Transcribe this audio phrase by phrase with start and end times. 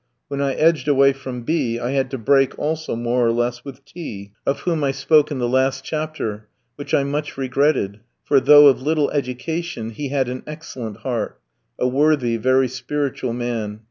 [0.29, 3.63] When I edged away from B ski, I had to break also, more or less,
[3.63, 3.89] with T
[4.31, 8.65] ski, of whom I spoke in the last chapter, which I much regretted, for, though
[8.65, 11.39] of little education, he had an excellent heart;
[11.77, 13.79] a worthy, very spiritual man.